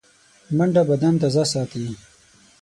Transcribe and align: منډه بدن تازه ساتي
منډه 0.57 0.81
بدن 0.89 1.13
تازه 1.21 1.43
ساتي 1.51 1.85